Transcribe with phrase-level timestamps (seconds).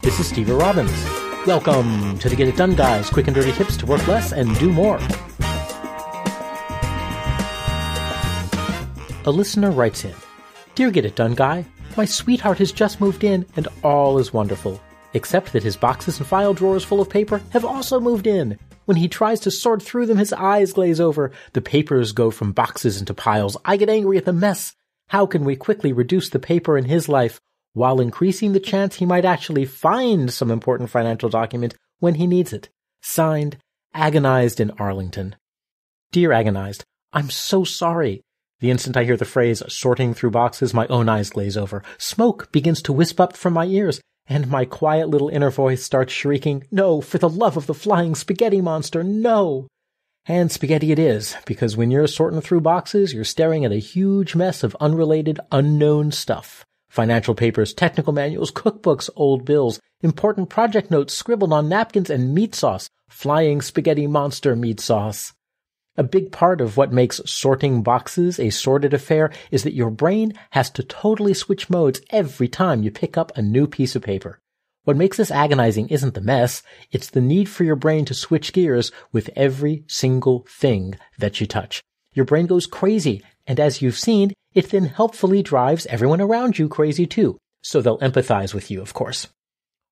[0.00, 0.92] This is Steve Robbins.
[1.44, 4.56] Welcome to the Get It Done Guys, quick and dirty tips to work less and
[4.60, 4.96] do more.
[9.24, 10.14] A listener writes in
[10.76, 14.80] Dear Get It Done Guy, my sweetheart has just moved in and all is wonderful,
[15.14, 18.56] except that his boxes and file drawers full of paper have also moved in.
[18.84, 21.32] When he tries to sort through them, his eyes glaze over.
[21.54, 23.56] The papers go from boxes into piles.
[23.64, 24.74] I get angry at the mess.
[25.08, 27.40] How can we quickly reduce the paper in his life
[27.78, 32.52] while increasing the chance he might actually find some important financial document when he needs
[32.52, 32.68] it.
[33.00, 33.56] Signed,
[33.94, 35.36] Agonized in Arlington.
[36.10, 38.20] Dear Agonized, I'm so sorry.
[38.60, 41.84] The instant I hear the phrase sorting through boxes, my own eyes glaze over.
[41.98, 46.12] Smoke begins to wisp up from my ears, and my quiet little inner voice starts
[46.12, 49.68] shrieking, No, for the love of the flying spaghetti monster, no!
[50.26, 54.34] And spaghetti it is, because when you're sorting through boxes, you're staring at a huge
[54.34, 56.66] mess of unrelated, unknown stuff
[56.98, 62.56] financial papers, technical manuals, cookbooks, old bills, important project notes scribbled on napkins, and meat
[62.56, 65.32] sauce, flying spaghetti monster meat sauce.
[65.96, 70.32] A big part of what makes sorting boxes a sorted affair is that your brain
[70.50, 74.40] has to totally switch modes every time you pick up a new piece of paper.
[74.82, 78.52] What makes this agonizing isn't the mess, it's the need for your brain to switch
[78.52, 81.80] gears with every single thing that you touch.
[82.12, 86.68] Your brain goes crazy, and as you've seen, it then helpfully drives everyone around you
[86.68, 87.38] crazy too.
[87.62, 89.26] So they'll empathize with you, of course.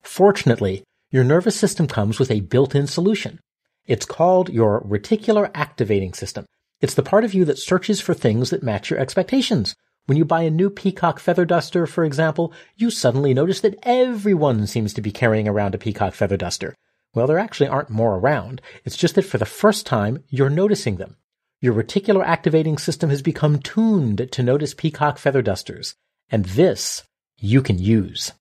[0.02, 3.40] Fortunately, your nervous system comes with a built-in solution.
[3.86, 6.44] It's called your reticular activating system.
[6.80, 9.74] It's the part of you that searches for things that match your expectations.
[10.04, 14.66] When you buy a new peacock feather duster, for example, you suddenly notice that everyone
[14.66, 16.74] seems to be carrying around a peacock feather duster.
[17.14, 18.60] Well, there actually aren't more around.
[18.84, 21.16] It's just that for the first time, you're noticing them.
[21.60, 25.94] Your reticular activating system has become tuned to notice peacock feather dusters,
[26.28, 27.02] and this
[27.38, 28.32] you can use.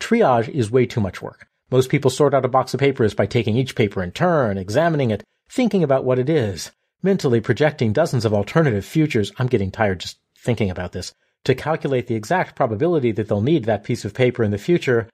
[0.00, 1.48] Triage is way too much work.
[1.70, 5.10] Most people sort out a box of papers by taking each paper in turn, examining
[5.10, 6.70] it, thinking about what it is,
[7.02, 9.30] mentally projecting dozens of alternative futures.
[9.38, 11.12] I'm getting tired just thinking about this.
[11.44, 15.10] To calculate the exact probability that they'll need that piece of paper in the future.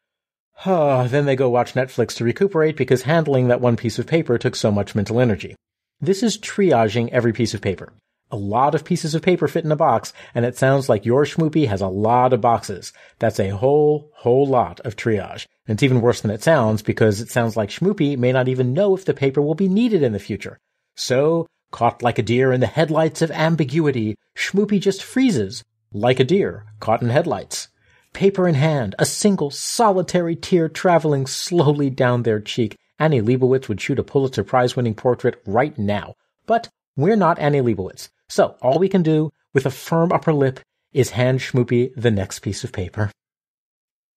[0.65, 4.38] Oh, then they go watch Netflix to recuperate because handling that one piece of paper
[4.38, 5.56] took so much mental energy.
[6.05, 7.95] This is triaging every piece of paper.
[8.31, 11.25] A lot of pieces of paper fit in a box, and it sounds like your
[11.25, 12.93] schmoopy has a lot of boxes.
[13.19, 15.47] That's a whole, whole lot of triage.
[15.67, 18.75] And it's even worse than it sounds because it sounds like schmoopy may not even
[18.75, 20.59] know if the paper will be needed in the future.
[20.95, 26.25] So, caught like a deer in the headlights of ambiguity, schmoopy just freezes, like a
[26.25, 27.69] deer caught in headlights.
[28.13, 33.81] Paper in hand, a single solitary tear traveling slowly down their cheek, Annie Leibovitz would
[33.81, 36.15] shoot a Pulitzer Prize winning portrait right now.
[36.47, 38.09] But we're not Annie Leibovitz.
[38.28, 40.60] So all we can do with a firm upper lip
[40.93, 43.10] is hand Schmoopy the next piece of paper.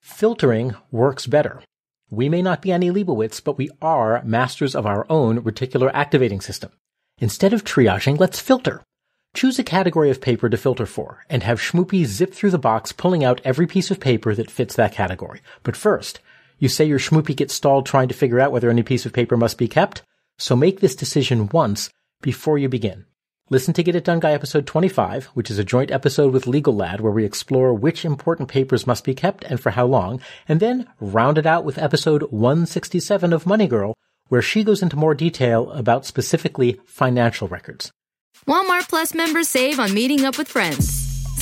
[0.02, 1.62] Filtering works better.
[2.10, 6.40] We may not be Annie Leibovitz, but we are masters of our own reticular activating
[6.40, 6.72] system.
[7.18, 8.84] Instead of triaging, let's filter.
[9.34, 12.92] Choose a category of paper to filter for, and have Schmoopy zip through the box
[12.92, 15.42] pulling out every piece of paper that fits that category.
[15.64, 16.20] But first,
[16.60, 19.38] you say your schmoopy gets stalled trying to figure out whether any piece of paper
[19.38, 20.02] must be kept,
[20.38, 21.90] so make this decision once
[22.22, 23.06] before you begin.
[23.50, 26.76] Listen to Get It Done Guy episode 25, which is a joint episode with Legal
[26.76, 30.20] Lad where we explore which important papers must be kept and for how long,
[30.50, 33.94] and then round it out with episode 167 of Money Girl,
[34.28, 37.90] where she goes into more detail about specifically financial records.
[38.46, 41.07] Walmart Plus members save on meeting up with friends.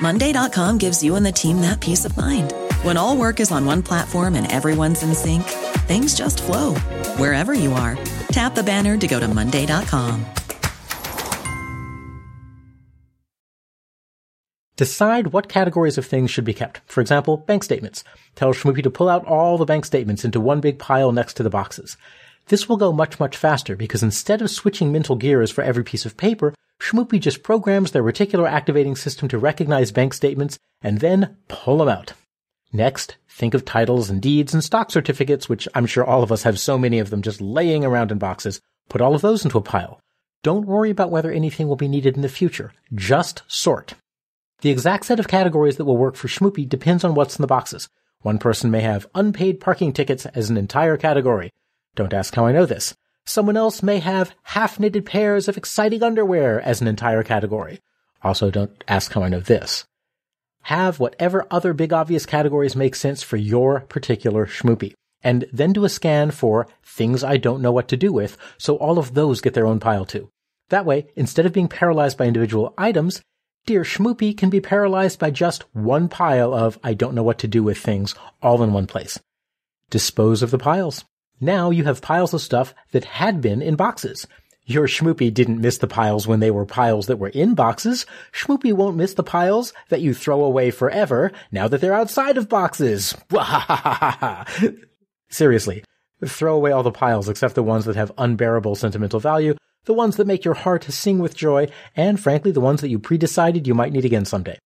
[0.00, 2.52] Monday.com gives you and the team that peace of mind.
[2.82, 5.44] When all work is on one platform and everyone's in sync,
[5.86, 6.74] things just flow
[7.16, 7.96] wherever you are.
[8.28, 10.24] Tap the banner to go to Monday.com.
[14.76, 16.82] Decide what categories of things should be kept.
[16.84, 18.04] For example, bank statements.
[18.34, 21.42] Tell Schmoopy to pull out all the bank statements into one big pile next to
[21.42, 21.96] the boxes.
[22.48, 26.04] This will go much, much faster because instead of switching mental gears for every piece
[26.04, 31.36] of paper, Schmoopy just programs their reticular activating system to recognize bank statements and then
[31.48, 32.12] pull them out.
[32.72, 36.42] Next, think of titles and deeds and stock certificates, which I'm sure all of us
[36.42, 38.60] have so many of them just laying around in boxes.
[38.88, 40.00] Put all of those into a pile.
[40.42, 42.72] Don't worry about whether anything will be needed in the future.
[42.94, 43.94] Just sort.
[44.60, 47.46] The exact set of categories that will work for Schmoopy depends on what's in the
[47.46, 47.88] boxes.
[48.22, 51.52] One person may have unpaid parking tickets as an entire category.
[51.94, 52.94] Don't ask how I know this.
[53.26, 57.80] Someone else may have half knitted pairs of exciting underwear as an entire category.
[58.22, 59.84] Also, don't ask how I know this.
[60.62, 64.94] Have whatever other big obvious categories make sense for your particular Schmoopy.
[65.22, 68.76] And then do a scan for things I don't know what to do with, so
[68.76, 70.28] all of those get their own pile too.
[70.68, 73.22] That way, instead of being paralyzed by individual items,
[73.66, 77.48] Dear Schmoopy can be paralyzed by just one pile of I don't know what to
[77.48, 79.18] do with things all in one place.
[79.90, 81.04] Dispose of the piles.
[81.40, 84.26] Now you have piles of stuff that had been in boxes.
[84.64, 88.04] Your Schmoopy didn't miss the piles when they were piles that were in boxes.
[88.32, 92.48] Schmoopy won't miss the piles that you throw away forever now that they're outside of
[92.48, 93.14] boxes.
[95.28, 95.84] Seriously,
[96.24, 99.54] throw away all the piles except the ones that have unbearable sentimental value
[99.86, 102.98] the ones that make your heart sing with joy, and frankly, the ones that you
[102.98, 104.58] pre-decided you might need again someday.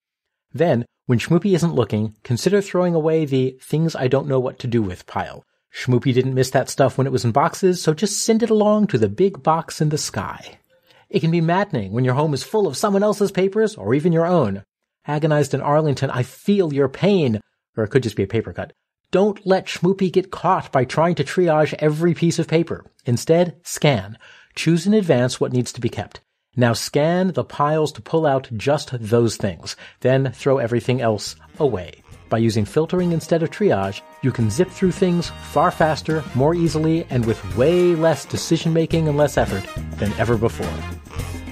[0.53, 4.67] Then, when Schmoopy isn't looking, consider throwing away the things I don't know what to
[4.67, 5.45] do with pile.
[5.75, 8.89] Schmoopy didn't miss that stuff when it was in boxes, so just send it along
[8.89, 10.59] to the big box in the sky.
[11.09, 14.13] It can be maddening when your home is full of someone else's papers or even
[14.13, 14.65] your own.
[15.07, 17.41] Agonized in Arlington, I feel your pain.
[17.77, 18.73] Or it could just be a paper cut.
[19.11, 22.85] Don't let Schmoopy get caught by trying to triage every piece of paper.
[23.07, 24.19] Instead, scan.
[24.55, 26.21] Choose in advance what needs to be kept.
[26.57, 29.75] Now scan the piles to pull out just those things.
[30.01, 32.03] Then throw everything else away.
[32.31, 37.05] By using filtering instead of triage, you can zip through things far faster, more easily,
[37.11, 39.65] and with way less decision making and less effort
[39.99, 40.73] than ever before.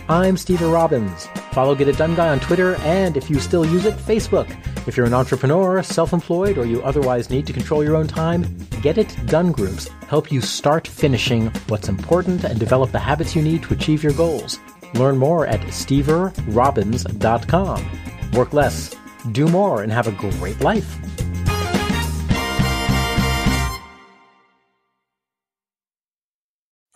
[0.08, 1.26] I'm Steve Robbins.
[1.50, 4.48] Follow Get It Done Guy on Twitter and, if you still use it, Facebook.
[4.86, 8.46] If you're an entrepreneur, self-employed, or you otherwise need to control your own time,
[8.80, 13.42] Get It Done groups help you start finishing what's important and develop the habits you
[13.42, 14.60] need to achieve your goals.
[14.94, 18.30] Learn more at steverobbins.com.
[18.32, 18.94] Work less,
[19.32, 20.98] do more, and have a great life.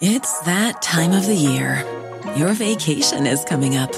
[0.04, 1.84] It's that time of the year.
[2.36, 3.92] Your vacation is coming up.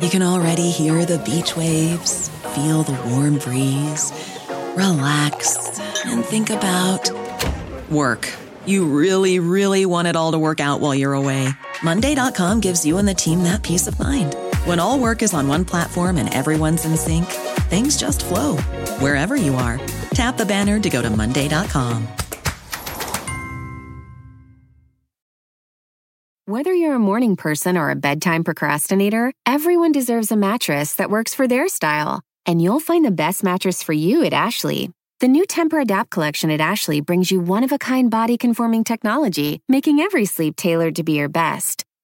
[0.00, 4.12] You can already hear the beach waves, feel the warm breeze,
[4.76, 7.10] relax, and think about
[7.90, 8.32] work.
[8.64, 11.48] You really, really want it all to work out while you're away.
[11.82, 14.34] Monday.com gives you and the team that peace of mind.
[14.66, 17.26] When all work is on one platform and everyone's in sync,
[17.70, 18.56] things just flow
[18.98, 19.78] wherever you are.
[20.10, 22.08] Tap the banner to go to Monday.com.
[26.46, 31.32] Whether you're a morning person or a bedtime procrastinator, everyone deserves a mattress that works
[31.32, 32.22] for their style.
[32.44, 34.90] And you'll find the best mattress for you at Ashley.
[35.20, 39.60] The new Tempur-Adapt collection at Ashley brings you one of a kind body conforming technology,
[39.68, 41.85] making every sleep tailored to be your best.